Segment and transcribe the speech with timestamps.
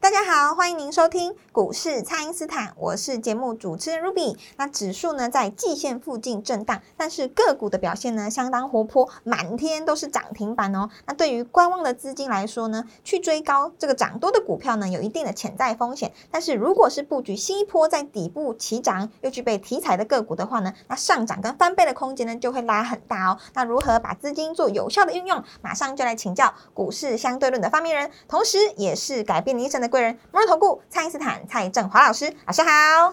[0.00, 4.36] 大家好，欢迎您收听股市蔡因斯坦，我是节目主持人 Ruby。
[4.56, 10.88] 那指数呢在季线附近震荡，但是个股的表现呢相当活泼，满天都是涨停板哦。
[11.04, 16.12] 那对于观望的资金来说呢，去追高这个涨多的股票呢，有一定的潜在风险。
[16.30, 23.38] 但是如果是布局新一波在底部起涨又具备题材的个股的话呢，那上涨跟翻倍的空间呢就会拉很大哦。
[23.52, 25.42] 那如何把资金做有效的运用？
[25.60, 32.68] 马上就来请教股市相对论的发明人，同时也是改变你一生的贵人——摩尔投顾蔡英斯坦蔡振华老师，老师好。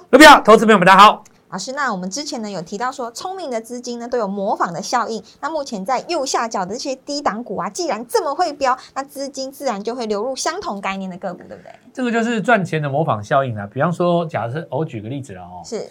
[0.09, 1.23] 卢比好，投资朋友们大家好。
[1.49, 5.23] 老师，那我们之前呢有提到说，聪明的资金呢都有模仿的效应。
[5.39, 11.71] 那目前在右下角的这些低档股啊，既然这么会飙，那资金自然就会流入相同概念的个股，对不对？
[11.93, 13.65] 这个就是赚钱的模仿效应啊。
[13.71, 15.87] 比方说，假设我举个例子了哦，是，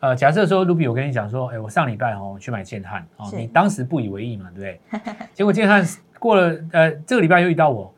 [0.00, 5.14] 呃，假设说卢比，我跟你讲说，哎，我上礼拜哦去买建汉哦，你当时不以为意嘛，对不对？
[5.34, 5.86] 结果建汉
[6.18, 7.92] 过了呃这个礼拜又遇到我，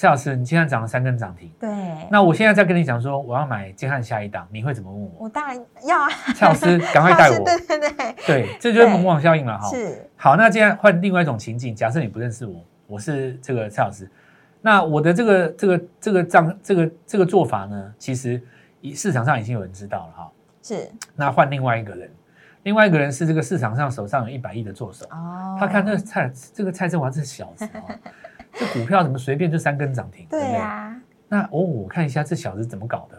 [0.00, 1.68] 蔡老师，你今天涨了三根涨停，对。
[2.10, 5.10] 那我现在再跟你讲说我要买建汉下一档，你会怎么问我？
[5.18, 7.44] 我当然要啊，蔡老师，赶快带我。
[7.44, 9.68] 对对对，对，这就是模仿效应了哈。
[9.68, 14.10] 是好，那现在换另外一种情景，假设你不认识我，我是这个蔡老师，
[14.62, 18.42] 那我的这个这个这个账这个这个做法呢，其实
[18.80, 20.32] 以市场上已经有人知道了哈。
[20.62, 22.10] 是那换另外一个人，
[22.62, 27.94] 另外一个人是这个市场上手上有一百亿的做手，哦，他看这个蔡这个蔡振华这小子哦，
[28.52, 30.52] 这股票怎么随便就三根涨停，对不对？
[30.52, 30.96] 对啊，
[31.28, 33.16] 那哦，我看一下这小子怎么搞的，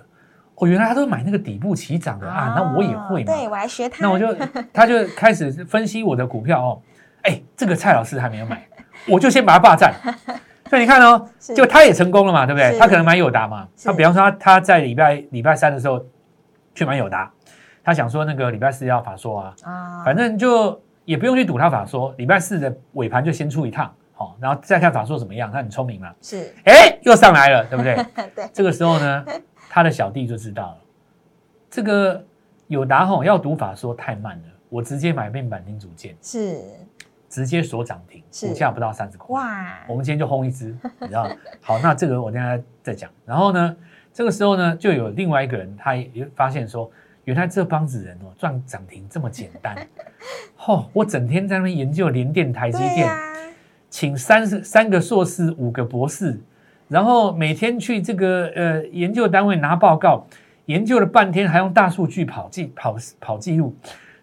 [0.55, 4.35] 哦，原来他都买那个底部起涨的啊，那我也会嘛，对我来学他，那我就
[4.73, 6.81] 他就开始分析我的股票哦，
[7.23, 8.67] 哎，这个蔡老师还没有买，
[9.07, 9.93] 我就先把他霸占。
[10.69, 12.79] 所以你看哦，是就他也成功了嘛，对不对？
[12.79, 16.01] 他可能买友达嘛，他比方说他他在礼拜礼拜三的时候
[16.73, 17.29] 去买友达，
[17.83, 27.95] 他想说那个礼拜四要法说啊，啊反正就也不用去赌他法说，礼拜四的尾盘就先出一趟，好，然后再看法硕怎么样，他很聪明嘛，是哎，又上来了，对不对？
[28.35, 29.25] 对这个时候呢，
[29.67, 30.77] 他的小弟就知道了，
[31.71, 32.23] 这个
[32.67, 36.61] 友达吼要读法说太慢了，我直接买面板零组件，是
[37.27, 39.41] 直接锁涨停，股价不到三十块。
[39.41, 41.27] 哇，我们今天就轰一只，你知道？
[41.59, 43.09] 好，那这个我等一下再讲。
[43.25, 43.75] 然后呢，
[44.13, 46.91] 这个时候呢，就有另外一个人，他也发现说，
[47.23, 49.75] 原来这帮子人哦，赚涨停这么简单。
[50.67, 53.09] 哦，我整天在那边研究联电、台积电，
[53.91, 56.39] 请三十三个硕士、五个博士，
[56.87, 60.25] 然后每天去这个呃研究单位拿报告，
[60.65, 63.75] 研究了半天，还用大数据跑记跑跑记录，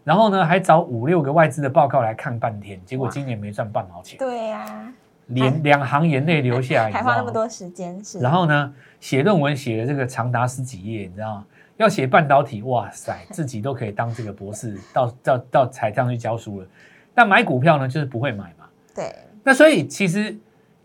[0.02, 4.90] 然后呢还找五六个外资的报告来看半天，结果今年没赚半毛钱，对呀，
[5.26, 7.02] 连两行眼泪流下来，你 还？
[7.02, 11.44] 花那么多时间，是，然后呢，写论文写了这个长达十几页，你知道吗？
[11.76, 16.66] 要写半导体，哇塞，自己都可以当这个博士，到到到台上去教书了。
[17.14, 18.64] 但买股票呢，就是不会买嘛。
[18.94, 20.37] 对，那所以其实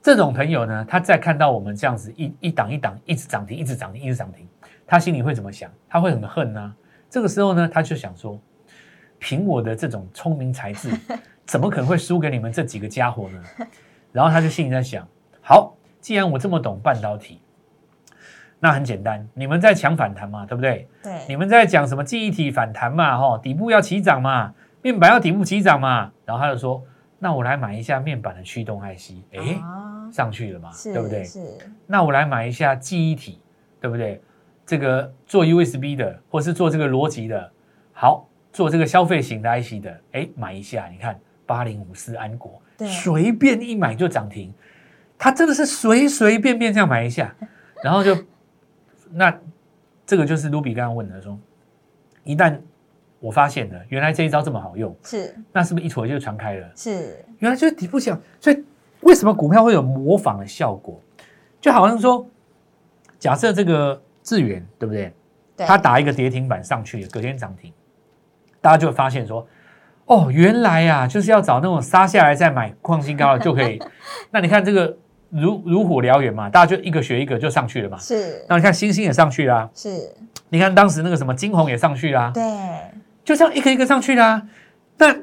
[0.01, 4.47] 这种朋友呢，他在看到我们这样子一一档一档一直涨停，一直涨停，一直涨停，
[4.85, 5.69] 他心里会怎么想？
[5.87, 6.75] 他会很恨呢、
[7.09, 8.39] 这个时候呢，他就想说，
[9.19, 10.89] 凭我的这种聪明才智，
[11.45, 13.43] 怎么可能会输给你们这几个家伙呢？
[14.11, 15.07] 然后他就心里在想，
[15.41, 17.41] 好，既然我这么懂半导体，
[18.59, 20.87] 那很简单，你们在抢反弹嘛，对不对？
[21.01, 26.83] 对你，们在讲什么记忆体反弹嘛，哈，底部要起涨嘛，面板要底部起涨嘛，然后他就说，
[27.23, 31.23] 那我来买一下面板的驱动 IC，哎，啊上去了嘛，是，对不对？
[31.23, 31.39] 是，
[31.87, 33.39] 那我来买一下记忆体，
[33.79, 34.21] 对不对？
[34.65, 37.49] 这个做 USB 的，或是做这个逻辑的，
[37.93, 44.53] 好，做这个消费型的 IC 的，哎，买一下，你看八零五四安国，对随便一买就涨停，
[45.17, 47.33] 他真的是随随便便这样买一下，
[47.81, 48.17] 然后就
[49.11, 49.33] 那
[50.05, 51.39] 这个就是卢比刚刚问的说，
[52.25, 52.59] 一旦
[53.23, 56.67] 我发现了原来这一招这么好用，是，那是不是一坨就传开了？
[56.75, 58.63] 是，原来就是底部讲，所以
[58.99, 60.99] 为什么股票会有模仿的效果？
[61.61, 62.27] 就好像说，
[63.17, 65.13] 假设这个智源对不对？
[65.55, 67.71] 对，它打一个跌停板上去，隔天涨停，
[68.59, 69.47] 大家就会发现说，
[70.05, 73.81] 哦，原来呀、就是要找那种杀下来再买创新高的就可以。
[74.31, 74.97] 那你看这个
[75.29, 77.97] 如如火燎原嘛，大家就一个学一个就上去了嘛。
[77.97, 80.13] 是，那你看星星也上去啦、是，
[80.49, 82.43] 你看当时那个什么金红也上去啦、对，
[83.23, 84.41] 就这样一个一个上去啦、
[84.97, 85.15] 那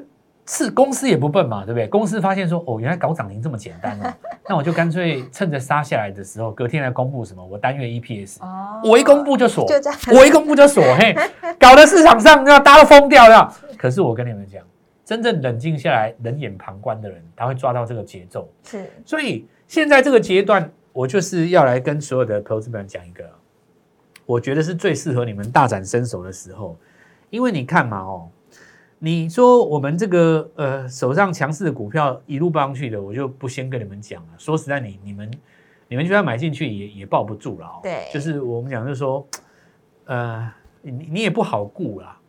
[0.47, 1.87] 是公司也不笨嘛，对不对？
[1.87, 4.13] 公司发现说，哦，原来搞涨停这么简单哦，
[4.49, 8.81] 那我就干脆趁着杀下来的时候，隔天来公布什么，我单月 EPS，哦。
[8.83, 9.65] 我一公布就锁，
[10.13, 11.15] 我一公布就锁，嘿，
[11.59, 13.53] 搞得市场上要大家都疯掉了。
[13.77, 14.61] 可是我跟你们讲，
[15.05, 18.51] 真正冷静下来、冷眼旁观的人，他会抓到这个节奏。
[18.63, 18.83] 是。
[19.05, 23.23] 所以现在这个阶段，我就是要来跟所有的投资人讲一个，
[24.25, 26.75] 我觉得是最适合你们大展身手的时候，
[27.31, 28.29] 因为你看嘛，哦，
[28.99, 34.29] 你说我们这个呃手上强势的股票一路报上去的，我就不先跟你们讲了。
[34.37, 35.31] 说实在你，你们
[35.87, 37.79] 你们就算买进去也也抱不住了哦。
[37.81, 39.25] 对就是我们讲就是说，
[40.05, 42.19] 呃，你你也不好顾啦。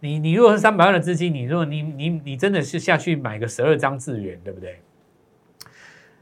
[0.00, 4.80] 你你如果是三百万的资金，你如果你你你真的是下去买个十二张智元，对不对？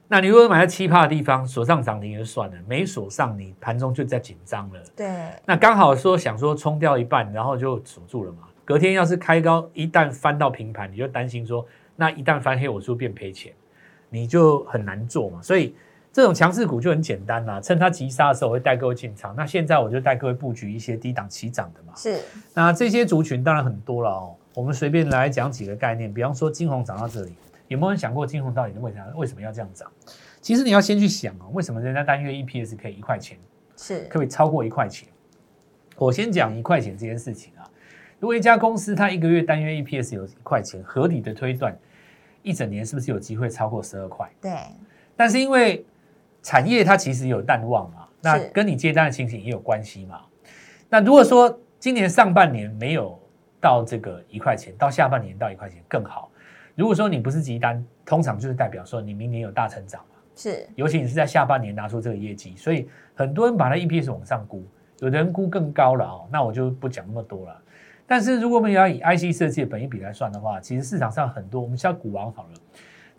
[0.09, 4.81] 那你如果买在七趴的地方，锁上涨停就算了，没锁上，你盘中就在紧张了。
[4.95, 5.09] 对
[5.45, 8.39] 那刚好说想说冲掉一半，然后就锁住了嘛。
[8.65, 11.67] 隔天要是开高，一旦翻到平盘，你就担心说，
[11.97, 13.53] 那一旦翻黑，我是不是变赔钱？
[14.09, 15.43] 你就很难做嘛。
[15.43, 15.75] 所以
[16.13, 19.35] 这种强势股就很简单啦，趁它急杀的时候，我会带各位进场。
[19.37, 21.93] 那现在我就带各位布局一些低档起涨的嘛。
[21.97, 22.21] 是
[22.55, 27.35] 那这些族群当然很多了哦，我们随便来讲几个概念，比方说金红涨到这里，
[27.69, 29.91] 有没有人想过金红到底为啥为什么要这样涨？
[30.41, 33.39] 其实你要先去想哦，为什么人家单月 EPS 可以一块钱？
[33.77, 35.09] 是可以超过一块钱？
[35.97, 37.69] 我先讲一块钱这件事情啊。
[38.19, 41.77] 如果一家公司它一个月单月 EPS 有一块钱，合理的推断，
[42.43, 44.31] 一整年是不是有机会超过十二块？
[44.41, 44.53] 对
[45.17, 45.85] 但是因为
[46.43, 50.21] 产业它其实有淡旺嘛，那跟你接单的情形也有关系嘛。
[50.89, 53.19] 那如果说今年上半年没有
[53.61, 56.31] 到这个一块钱，到下半年到一块钱更好。
[56.77, 60.17] 如果说你不是急单，通常就是代表说你明年有大成长嘛。
[60.37, 60.65] 是。
[60.77, 64.63] 尤其你是在下半年拿出这个业绩，所以很多人把它 EPS 往上估，
[65.01, 67.63] 有的人估更高了哦，那我就不讲那么多了。
[68.07, 72.61] 但是如果我们要以 IC 设计的本益比来算的话，其实市场上很多，我们像股王好了，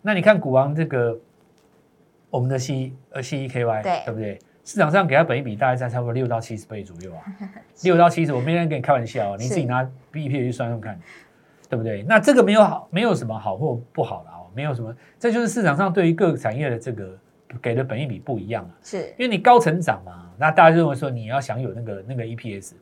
[0.00, 1.18] 那你看股王这个
[2.30, 4.02] 我们的 C 呃 CEKY 对。
[4.06, 4.38] 对不对？
[4.64, 7.24] 市场上给它本益比大概在差不多六到七十倍左右啊，
[7.84, 9.82] 六到七十，我没人跟你开玩笑哦，你自己拿
[10.12, 11.00] BEP 去算算看，
[11.68, 12.02] 对不对？
[12.02, 17.18] 那这个没有好，没有什么好或不好了哦，没有什么，这就是市场上对于各个产业的这个
[17.60, 18.70] 给的本益比不一样啊。
[18.82, 22.72] 是因为你高成长嘛，那大家认为说你要享有那个那个 EPS。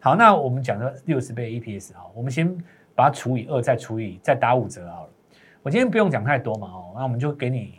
[0.00, 2.56] 好，那我们讲的六十倍 EPS 啊，我们先
[2.94, 5.10] 把它除以二，再除以再打五折好了。
[5.62, 7.74] 我今天不用讲太多嘛哦，那我们就给你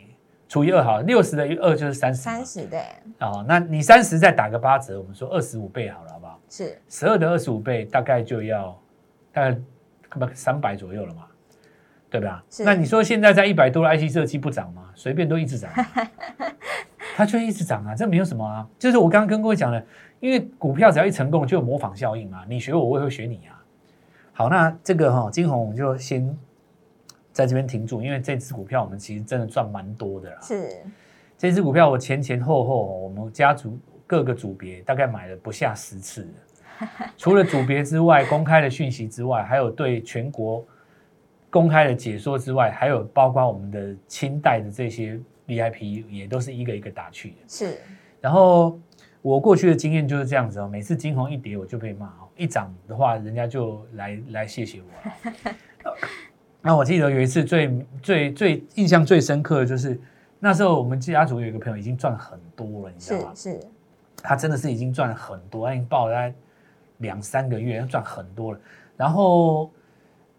[0.48, 2.20] 除以二好了，六十的二就是三十。
[2.20, 2.80] 三十对
[3.18, 6.38] 哦，那你三十再打个八折，我们说二十五倍好了，好不好？
[6.48, 8.80] 是十二的二十五倍大概就要
[9.32, 9.58] 大概
[10.18, 11.26] 不三百左右了嘛，
[12.10, 12.44] 对吧？
[12.64, 14.90] 那你说现在在一百多的 IC 设计不涨吗？
[14.94, 16.10] 随便都一直涨啊，
[17.16, 18.68] 它就一直涨啊，这没有什么啊。
[18.78, 19.84] 就是我刚刚跟各位讲的，
[20.20, 23.62] 因为股票只要一成功就有模仿效应嘛，你学我，我也会学你啊。
[24.32, 26.36] 好，那这个哈、金红我们就先
[27.32, 30.38] 在这边停住，因为这只股票我们其实真的赚蛮多的啦。
[30.42, 30.82] 是
[31.38, 36.28] 这只股票我前前后后，我们家族各个组别大概买了不下十次了
[37.16, 40.64] 除了组别之外，公开的讯息之外，还有对全国
[41.50, 47.36] 公开的解说之外，还有包括我们的清代的这些 VIP 也都是一个一个打去的。
[47.48, 47.78] 是
[48.20, 48.78] 然后
[49.20, 55.10] 我过去的经验就是这样子哦，每次金红一跌我就被骂哦，一涨的话人家就来来谢谢我
[55.90, 55.96] 了。
[56.64, 60.00] 那我记得有一次最最最印象最深刻的就是
[60.38, 63.32] 那时候我们家族有一个朋友已经赚很多了，你知道吗？
[63.34, 63.60] 是是
[64.22, 66.34] 他真的是已经赚了很多，他已经报了大概
[67.02, 68.58] 两三个月要，赚很多了。
[68.96, 69.70] 然后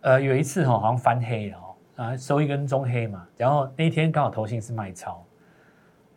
[0.02, 5.24] 呃有一次哈、好像翻黑了哦，啊收一根中黑嘛，然后那一天刚好投信是卖超，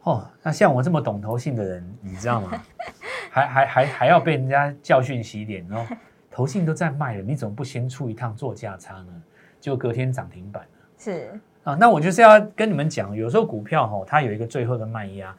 [0.04, 2.62] 哦，那像我这么懂投信的人，你知道吗？
[3.30, 5.86] 还还还还要被人家教训洗脸哦，
[6.30, 9.22] 投信都在卖了，你怎么不先出一趟做价差呢？
[9.60, 10.68] 就隔天涨停板了。
[10.96, 15.36] 是啊，那我就是要跟你们讲，有时候股票哈、它有一个最后的卖压。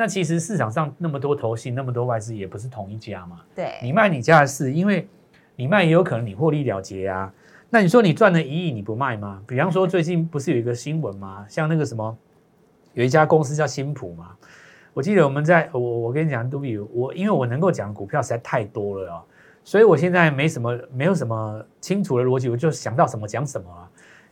[0.00, 3.40] 那其实市场上那么多投信，那么多外资，也不是同一家嘛。
[3.52, 5.08] 对你卖你家的事，因为
[5.56, 7.34] 你卖也有可能你获利了结啊。
[7.68, 9.42] 那你说你赚了一亿，你不卖吗？
[9.44, 11.44] 比方说最近不是有一个新闻吗？
[11.48, 12.16] 像那个什么，
[12.92, 14.36] 有一家公司叫新普嘛。
[14.94, 19.22] 我记得我们在我我跟你讲，杜比，我因为我能够讲股票实在太多了哦，
[19.64, 23.87] 所以我现在没什么没有什么清楚的逻辑，我就想到什么讲什么啊。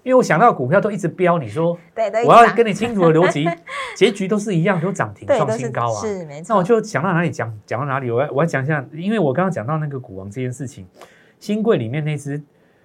[0.07, 1.77] 因为我想到股票都一直飙，你说
[2.25, 3.45] 我要跟你清楚的逻辑，
[3.97, 6.01] 结局都是一样，都涨停创新高啊。
[6.01, 10.87] 是没错，那我就讲到哪里讲讲到哪里，我要我要讲一下，因为我刚刚讲到那个股王这件事情，
[11.41, 12.41] 新贵里面那只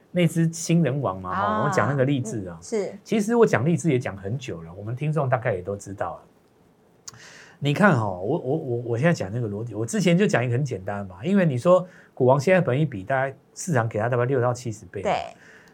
[0.10, 2.92] 那只新人王嘛，哈、啊我讲那个励志啊，是。
[3.04, 7.20] 其实我讲励志也讲很久了，我们听众大概也都知道了。
[7.60, 15.14] 你看哈、我我我我现在讲那个逻辑，我之前就讲一个很简单嘛，因为你说股王现在本一比大概市场给他大概六到七十倍，对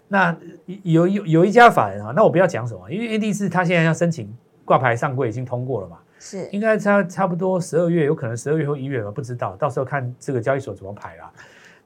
[0.07, 0.35] 那
[0.83, 4.33] 有有有一家法人啊，那我不要讲什么，因为 A D 是他现在要申请
[4.63, 11.31] 挂牌上柜已经通过了嘛，是应该差差不多十二月，有可能十二月或一月吧，不知道，到时候看这个交易所怎么排啦。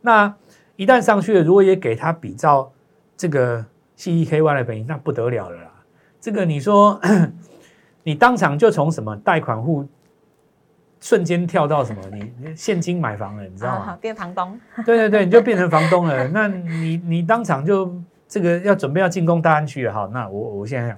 [0.02, 0.34] 那
[0.76, 2.72] 一旦上去了，如果也给他比照
[3.18, 3.64] 这个
[3.96, 5.72] C E K Y 的本益，那不得了了啦。
[6.20, 7.00] 这个你说，
[8.04, 9.88] 你当场就从什么贷款户
[11.00, 13.86] 瞬间跳到什么，你你现金买房了，你知道吗？
[13.88, 16.28] 啊变房东，对对对，你就变成房东了。
[16.28, 17.94] 那你你当场就
[18.32, 20.10] 这个要准备要进攻大安区了哈。
[20.14, 20.98] 那我我现在想，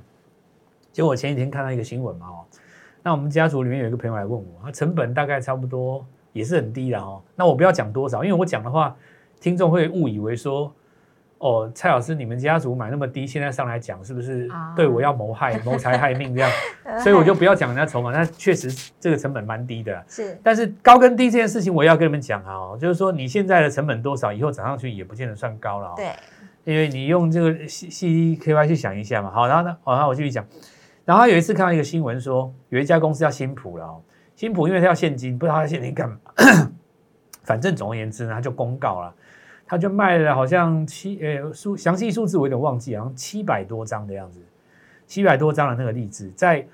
[0.92, 2.46] 结果我前几天看到一个新闻嘛哦，
[3.02, 7.20] 那我们家族里面有一个朋友来问我，他成本大概差不多也是很低的哦。
[7.36, 8.96] 那我不要讲多少，因为我讲的话，
[9.40, 10.72] 听众会误以为说，
[11.40, 16.52] 哦，蔡老师你们家族买那么低，现在上来讲是不是啊对我要谋害、 谋财害命这样？
[17.00, 20.04] 所以我就不要讲人家筹码，那确实这个成本蛮低的。
[20.08, 25.94] 是但是高跟低这件事情，我也要跟你们讲啊哦，就是说你现在的成本多少，以后涨上去也不见得算高了哦。
[25.96, 26.12] 对，
[26.64, 29.30] 因为你用这个 C C K Y 去想一下嘛。
[29.32, 30.46] 好，然后呢，好，那我继续讲。
[31.06, 34.02] 然后他有一次看到一个新闻说，有一家公司叫新普了哦，
[34.36, 36.18] 新普因为他要现金，不知道他现金干嘛，
[37.44, 39.14] 反正总而言之呢，他就公告了，
[39.66, 44.40] 他就卖了好像七呃数详细数字我有点忘记，好像七百多张的样子，
[45.06, 46.66] 七百多张的那个例子，在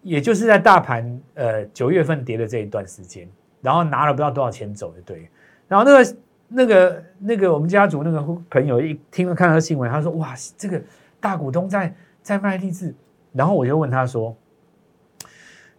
[0.00, 3.28] 也就是在大盘呃九月份跌的这一段时间，
[3.60, 5.28] 然后拿了不知道多少钱走的，对，
[5.68, 6.16] 然后那个
[6.48, 10.80] 那个那个我们家族那个朋友一听了看到新闻，他说哇，这个
[11.20, 12.94] 大股东在在卖励志，
[13.32, 14.36] 然后我就问他说，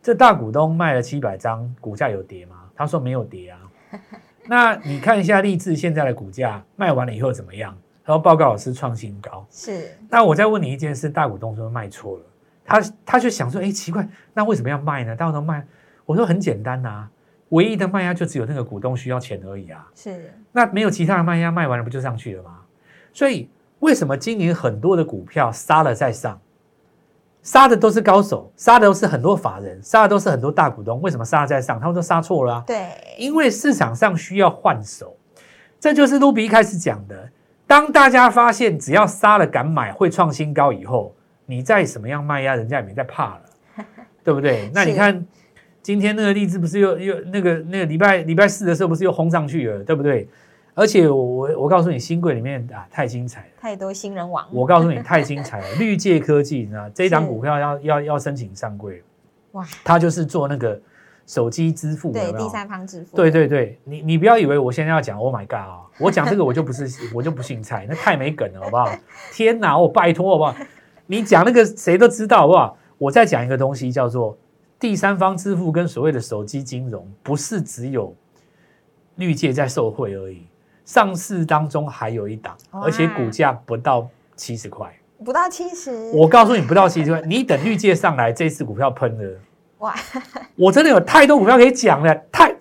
[0.01, 2.69] 这大股东卖了七百张，股价有跌吗？
[2.75, 3.59] 他说没有跌啊。
[4.49, 7.77] 那你看一下励志现在的股价卖完了以后怎么样？
[8.03, 9.45] 他说报告老师创新高。
[9.49, 12.23] 是那我再问你一件事，大股东说卖错了，
[12.65, 15.15] 他他就想说，哎，奇怪，那为什么要卖呢？
[15.15, 15.65] 大股东卖，
[16.05, 17.11] 我说很简单呐、啊
[17.49, 19.87] 唯一的卖压就只有那个股东需要钱而已啊。
[19.95, 22.59] 是那没有其他的卖压，卖完了不就上去了吗？
[23.13, 23.49] 所以
[23.79, 26.39] 为什么今年很多的股票杀了再上，
[27.41, 31.79] 杀的都是高手，杀的都是很多法人，杀的都是很多大股东，为什么杀了再上？
[31.79, 32.63] 他们都杀错了啊。
[32.65, 35.15] 对，因为市场上需要换手，
[35.79, 37.29] 这就是卢比一开始讲的。
[37.65, 41.13] 当大家发现只要杀了敢买会创新高以后，
[41.45, 43.41] 你再什么样卖压，人家也没在怕了，
[44.23, 44.71] 对不对？
[44.75, 45.25] 那你看
[45.87, 50.27] 今天那个荔枝不是又又那个那个礼拜礼拜四的时候不是又轰上去了，对不对？
[50.73, 53.47] 而且我我我告诉你，新贵里面啊太精彩了。
[53.61, 55.75] 太多新人王，我告诉你，太精彩了！
[55.79, 59.01] 绿界科技呢，这一档股票要要要申请上柜，
[59.53, 60.77] 哇，它就是做那个
[61.25, 68.91] 手机支付，对第三方支付，对对对，你你不要以为我现在要讲 Oh my God 啊，我讲这个我就不是 我就不姓蔡，那太没梗了，好不好？
[69.31, 70.53] 天哪，我拜托好不好？
[71.05, 72.77] 你讲那个谁都知道好不好？
[72.97, 74.37] 我再讲一个东西叫做
[74.79, 78.15] 第三方支付跟所谓的手机金融，不是只有
[79.15, 80.45] 绿界在受贿而已，
[80.85, 84.93] 上市当中还有一档，而且股价不到七十块。
[85.25, 89.39] 不到七十，我告诉你，不到七十块，你等绿界上来，这次股票喷了。
[89.79, 89.95] 哇，
[90.55, 92.55] 我真的有太多股票可以讲了，太，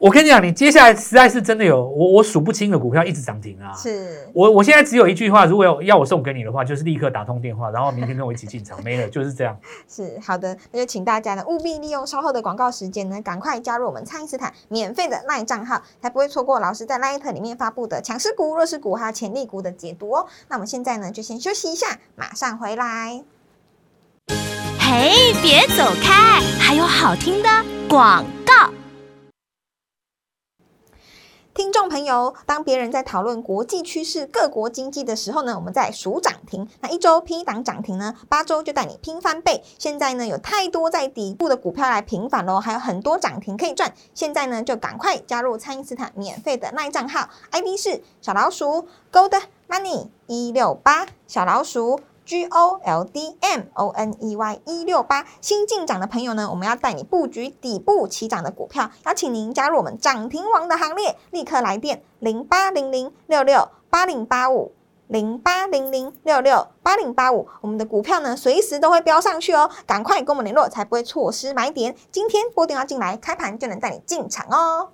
[0.00, 3.70] 我跟你讲，你接下来实在是真的有我我数不清的股票一直涨停啊。
[3.74, 9.54] 是我我现在只有一句话，如果要要我送给你的话，就是立刻打通电话，然后明天跟我一起进场，没了，就是这样。
[9.86, 20.26] 是好的，那就请大家呢务必利用稍后的广告时间呢，赶快加入我们蔡因斯坦免费的 LINE 账号，才不会错过老师在 LINE 里面发布的强势股、弱势股还有潜力股的解读哦。
[20.48, 23.22] 那我们现在呢就先休息一下，马上回来。
[24.78, 27.48] 嘿，别走开，还有好听的
[27.86, 28.24] 广
[31.52, 36.68] 听众朋友，当别人在讨论国际趋势、各国经济的时候呢，我们在数涨停。
[36.80, 39.60] 那一周拼一档涨停呢，八周就带你拼翻倍。
[39.76, 43.92] 现在呢，有太多在底部的股票来平反喽，还有很多涨停可以赚。
[44.14, 52.00] 现在呢，就赶快加入蔡因斯坦免费的赖账号，ID 是小老鼠 Gold Money 一六八，小老鼠。
[52.30, 64.70] G O L D M O N E Y 一六八新进涨的朋友呢，我们要带你布局底部起涨的股票，邀请您加入我们涨停王的行列，立刻来电零八零零六六八零八五
[65.08, 71.96] 零八零零六六八零八五，我们的股票呢随时都会飙上去哦，赶快跟我们联络，才不会错失买点。
[72.12, 74.90] 今天拨电话进来，开盘就能带你进场哦。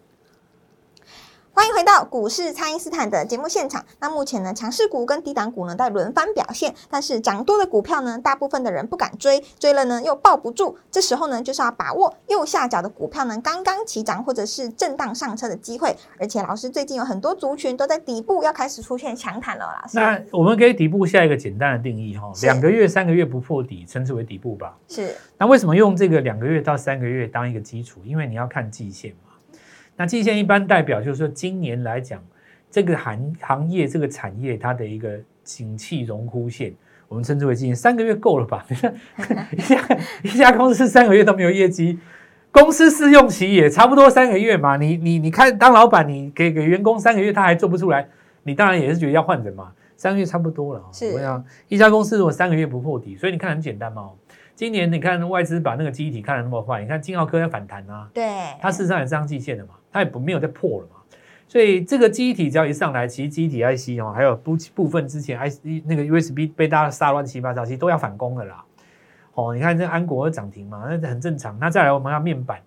[1.57, 3.83] 欢迎回到股市，蔡因斯坦的节目现场。
[3.99, 10.77] 那目前呢，强势股跟低档股呢在轮番表现，但是涨多的股票呢，大部分的人不敢追，追了呢又抱不住。
[10.91, 15.97] 这时候呢，就是要把握右下角的股票呢刚刚起涨或者是震荡上车的机会。
[16.21, 19.99] 而且老师最近有很多族群都在底部要开始出现强弹了，老师。
[19.99, 24.77] 那我们给底部下一个简单的定义哈，是两个月、三个月不破底，称之为底部吧。
[24.89, 28.03] 是那为什么用这个两个月到三个月当一个基础？
[28.05, 29.26] 因为你要看季线嘛。
[29.97, 32.23] 那季线一般代表就是说，今年来讲，
[32.71, 36.73] 这个行行业、这个产业它的一个景气荣枯线，
[37.09, 38.65] 我们称之为季线，三个月够了吧？
[39.53, 41.99] 一家一家公司三个月都没有业绩，
[42.53, 44.77] 公司试用期也差不多三个月嘛。
[44.77, 48.07] 你你你看，当老板你给给员工三个月他还做不出来，
[48.43, 49.73] 你当然也是觉得要换人嘛。
[49.97, 54.11] 三个月差不多了，是我想一家公司如果三个月不破底，所以你看很简单嘛。
[54.55, 58.27] 今年你看外资把那个基体看得那么坏，你看金浩科要反弹啊，对，
[58.61, 60.97] 它事实上也是上季线的嘛，它也不没有再破了嘛。
[61.49, 68.65] 所以这个记忆体只要一上来，其实记忆体 IC 哦，还有部部分之前 IC 那个 USB 被大家杀乱七八糟，其实都要反攻的啦。
[69.35, 71.57] 哦，你看这安国涨停嘛，那很正常。
[71.59, 72.61] 那再来我们要面板，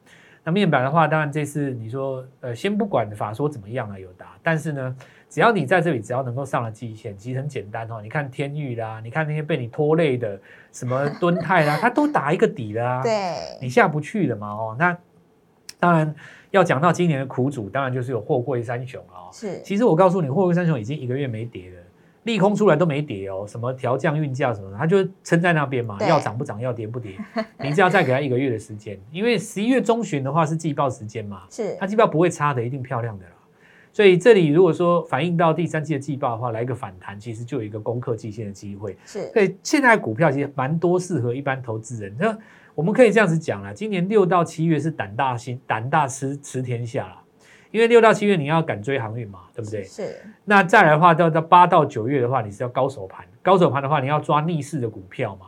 [0.44, 4.96] 那面板的话，当然这次你说呃，先不管法说怎么样啊，有答，但是呢，
[5.28, 8.00] 只要你在这里，只要能够上了季线，其实很简单哦。
[8.02, 10.40] 你看天域啦，你看那些被你拖累的
[10.72, 13.02] 什么敦泰啦，它都打一个底啦啊。
[13.04, 13.12] 对，
[13.60, 14.76] 你下不去的嘛哦。
[14.80, 14.98] 那
[15.80, 16.14] 当然
[16.52, 19.30] 要讲到今年的苦主，当然就是有货柜三雄哦。
[19.32, 21.78] 是，其实我告诉你，货柜三雄已经一个月没跌了，
[22.24, 27.14] 利空出来都没跌哦，什么调降运价什么的，它就撑在那边嘛，要涨不涨，要跌不跌，
[27.64, 33.32] 你只要再给它一个月的时间，因为十一月中旬的话是季报时间嘛，是它季报不会差的，一定漂亮的啦。
[33.92, 38.96] 所以这里如果说反映到第三季的季报的话，来一个反弹，其实就有一个攻克季线的机会。
[39.04, 42.16] 是，所以现在股票其实蛮多适合一般投资人。
[42.18, 42.38] 那
[42.76, 47.22] 我们可以这样子讲啦，今年六到七月是胆大心胆大吃吃天下啦，
[47.72, 49.84] 因为六到七月你要赶追航运嘛，对不对？
[49.84, 55.48] 是，那再来的话，到到八到九月的话，你是要高手盘，高手盘的话，你要抓逆势的股票嘛。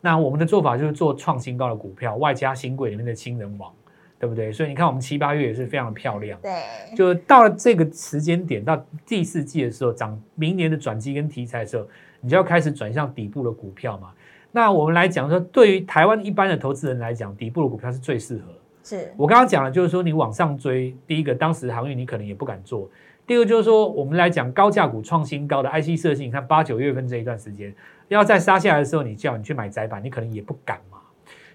[0.00, 3.72] 那我们的做法就是做创新高的股票，外加新贵里面的亲人王，
[4.18, 4.52] 对不对？
[4.52, 6.38] 所以你看我们七八月也是非常的漂亮。
[6.42, 11.86] 对，就到了这个时间点，到第四季的时候，涨明年的转机跟题材的时候，
[12.24, 14.10] 你就要开始转向底部的股票嘛。
[14.50, 18.52] 那我们来讲说，对于台湾一般的投资人来讲，底部的股票是最适合。
[18.82, 22.88] 是，我刚刚讲了，就是说你往上追，第一个当时航运你可能也不敢做，
[23.26, 27.74] 第二个就是说我们来讲高价股创新高的 IC 设计，你看八九月份这一段时间，
[28.08, 30.98] 要再杀下来的时候，你叫你去买窄板，你可能也不敢嘛。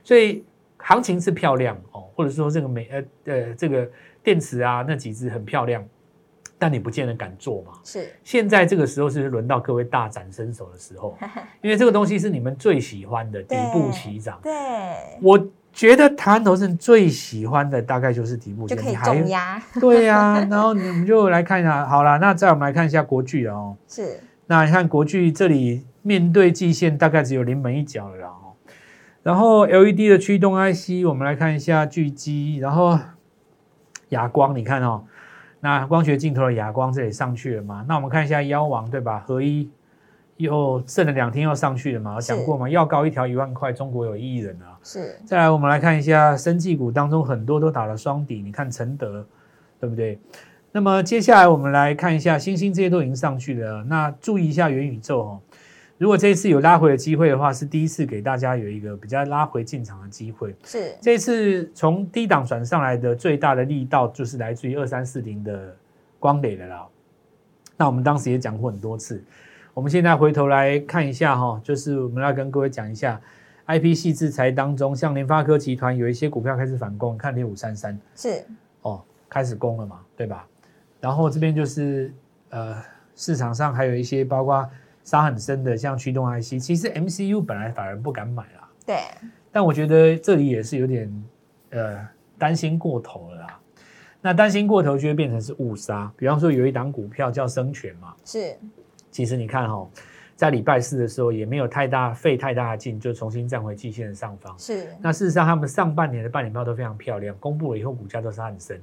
[0.04, 0.44] 所以
[0.78, 3.88] 行情是漂亮哦，或者说这个美呃呃这个
[4.24, 5.86] 电池啊那几只很漂亮，
[6.60, 7.72] 但你不见得敢做嘛。
[7.84, 11.18] 是，现在这个时候是轮到各位大展身手的时候，
[11.64, 14.38] 因为这个东西是你们最喜欢的底部起涨。
[14.44, 14.52] 对，
[15.22, 23.78] 我觉得台湾投资人最喜欢的大概就是底部起涨，就可以重压， 对呀、然后你们就来看一下，好了，那再我们来看一下国巨了哦。
[23.88, 28.52] 是，那你看国巨这里面对季线大概只有临门一脚了啦哦。
[29.22, 32.98] 然后 LED 的驱动 IC，我们来看一下巨基，然后
[34.10, 35.04] 哑光，你看哦，
[35.62, 37.84] 那光学镜头的哑光这里上去了嘛？
[37.88, 39.24] 那我们看一下妖王对吧？
[39.28, 39.70] 合一
[40.38, 42.16] 又剩了两天又上去了嘛？
[42.16, 44.80] 我讲过嘛，药高一条一万块，中国有一亿人啊。
[44.82, 49.26] 是，再来，我们来看一下生技股当中很多都打了双底，你看承德，
[49.80, 50.18] 对不对？
[50.72, 55.40] 那么接下来我们来看一下星星这些都已经上去了，那注意一下元宇宙哦。
[56.00, 60.56] 如果这一次有拉回的机会的话，是第一次给大家有一个比较拉回进场的机会。
[60.64, 65.76] 是，这次从低档转上来的最大的力道就是来自于二三四零的
[66.18, 66.88] 光磊的啦。
[67.76, 69.22] 那我们当时也讲过很多次，
[69.74, 73.20] 我们现在回头来看一下哈，就是我们要跟各位讲一下
[73.68, 78.46] IP 系制裁当中，像联发科集团有一些股票开始反攻，看六五三三是，
[78.84, 80.48] 哦，开始攻了嘛，对吧？
[81.02, 82.14] 然后这边就是
[82.52, 82.82] 呃
[83.18, 84.66] 市场上还有一些包括
[85.10, 88.70] 杀很深的，像驱动 IC，其实 MCU 本来反而不敢买啦。
[88.86, 88.98] 对，
[89.52, 91.24] 但我觉得这里也是有点
[91.72, 93.60] 呃担心过头了啦。
[94.22, 96.12] 那担心过头就会变成是误杀。
[96.16, 98.56] 比方说有一档股票叫生权嘛，是，
[99.10, 99.90] 其实你看哈、哦，
[100.36, 104.54] 在礼拜四的时候也没有太大费太大的劲，就重新站回季线的上方。
[104.60, 108.80] 是，那事实上他们上半年的半年报都非常漂亮，公布了以后股价都是很深。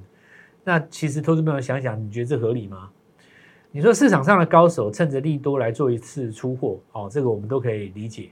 [0.65, 2.89] 那其实投资朋友想想，你觉得这合理吗？
[3.77, 8.31] 你说市场上的高手趁着利多来做一次出货，哦，这个我们都可以理解。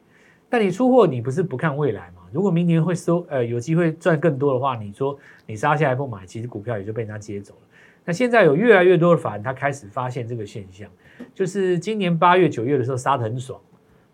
[0.49, 2.23] 但你出货，你不是不看未来吗？
[2.31, 7.59] 如果明年会收，呃，有机会赚更多的话，你说你杀下来不买，其实股票也就被人家接走了。
[8.03, 10.89] 那现在有越来越多的法人，他开始发现这个现象，
[11.35, 13.61] 就是今年八月、九月的时候杀得很爽，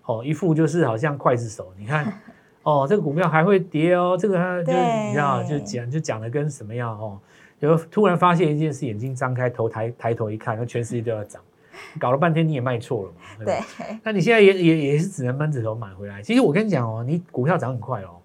[0.04, 2.12] 哦，一副就是好像刽子手，你看，
[2.64, 7.18] 哦，这个股票还会跌哦，这个它就对你知道，就讲就讲的跟什么样哦，
[7.62, 11.40] 就突然发现一件事，眼睛张开，头抬抬头一看，那全世界都要涨，
[12.00, 13.60] 搞了半天你也卖错了嘛，对？
[13.78, 16.22] 对，那你现在也也也是只能闷着头买回来。
[16.24, 18.18] 其实我跟你讲哦，你股票涨很快哦，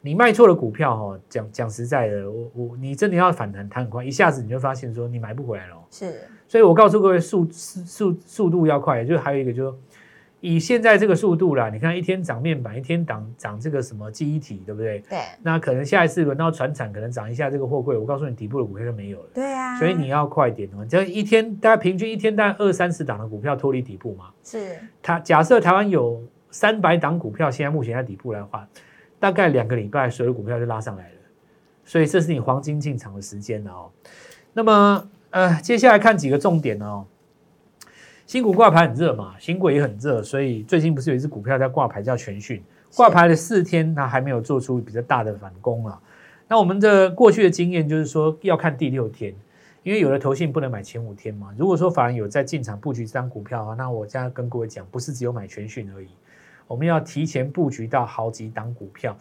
[0.00, 5.80] 你卖错了股票哦，讲讲实在的，我我你真的要反弹，弹很快，一下子你就发现说你买不回来了哦。
[5.90, 9.76] 是，所以我告诉各位速速速速度要快，就是还有一个就是
[10.42, 14.98] 以现在这个速度啦，你看一天涨面板，一天涨涨这个什么记忆体，对不对？
[15.08, 19.26] 对那可能下一次轮到船产，可能涨一下这个货柜，我告诉你，底部的股票就没有了。
[19.32, 24.30] 对啊，所以你要快点哦，这一天大概平均一天大概二三十档的股票脱离底部嘛。
[24.42, 28.68] 是它假设台湾有三百档股票，现在目前在底部来的话，
[29.20, 31.16] 大概两个礼拜所有股票就拉上来了，
[31.84, 33.88] 所以这是你黄金进场的时间了哦。
[34.52, 37.06] 那么呃，接下来看几个重点哦。
[38.32, 42.62] 新股挂牌很热嘛，新股也很热，所以最近不是有一只股票在挂牌叫全讯，
[42.96, 46.00] 挂牌了四天，它还没有做出比较大的反攻啊。
[46.48, 49.34] 那我们的过去的经验就是说，要看第六天，
[49.82, 51.52] 因为有的投信不能买前五天嘛。
[51.58, 56.08] 如果说法人有在进场布局这张股票啊，那我现在跟各位讲，不是只有买全讯而已，
[56.66, 59.14] 我们要提前布局到好几档股票。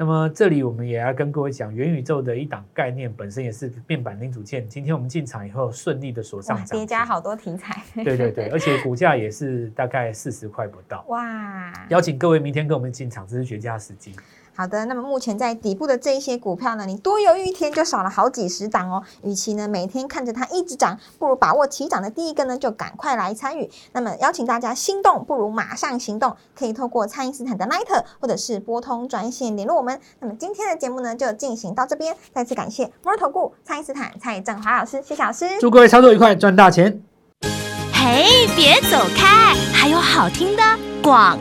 [0.00, 4.64] 那么这里我们也要跟各位讲，元宇宙的一档概念本身也是面板零组件。
[4.68, 11.04] 今天我们进场以后，顺利的锁上哇，涨，叠加好多题材，对对对， 而且股价也是大概四十块不到。
[11.08, 14.14] 哇，邀请各位明天跟我们进场，这是绝佳时机。
[14.58, 19.04] 好的，那么目前在底部的这一些股票呢，你多犹豫一天就少了好几十档哦。
[19.22, 23.70] 与其呢每天看着它一直涨，不如把握起涨的第一个呢，就赶快来参与。
[23.92, 30.00] 那么邀请大家心动不如马上行动，可以透过蔡因斯坦的 Line 或者是拨通专线联络我们。
[30.18, 35.46] 那么今天的节目呢就进行到这边，再次感谢摩尔投顾蔡因斯坦蔡振华老师，谢谢老师。
[35.60, 37.00] 祝各位操作愉快，赚大钱！
[37.92, 40.62] 嘿，别走开，还有好听的
[41.00, 41.38] 广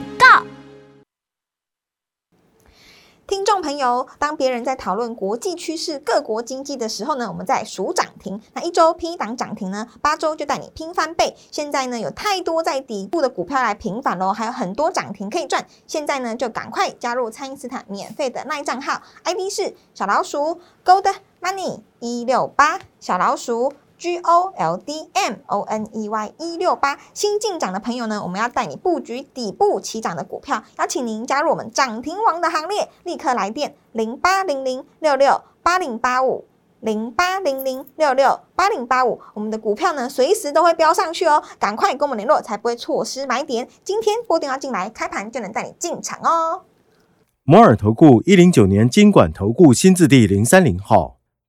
[3.28, 8.42] 听众朋友，当别人在讨论国际趋势、各国经济的时候呢，我们在数涨停。
[8.54, 11.36] 那一周拼一档涨停呢，八周就带你拼翻倍。
[11.52, 15.68] 现在呢，有太多在底部的股票来平反喽，还有很多涨停可以赚。
[15.86, 23.74] 现在呢，就赶快加入蔡因斯坦免费的耐账号，ID 是小老鼠 Gold Money 一六八，小老鼠。
[23.98, 36.46] G O L D M O N E Y 一六八新进涨的朋友呢，我们要带你布局底部起涨的股票，邀请您加入我们涨停王的行列，立刻来电零八零零六六八零八五
[36.80, 43.68] 零八零零六六八零八五，我们的股票呢随时都会飙上去哦，赶快跟我们联络，才不会错失买点。
[43.84, 46.62] 今天拨电话进来，开盘就能带你进场哦。
[47.44, 51.17] 摩尔投顾一零九年经管投顾新字第零三零号。